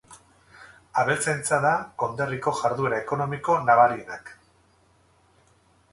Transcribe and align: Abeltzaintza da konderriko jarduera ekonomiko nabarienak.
Abeltzaintza 1.01 1.59
da 1.65 1.73
konderriko 2.03 2.55
jarduera 2.61 3.03
ekonomiko 3.05 3.61
nabarienak. 3.69 4.37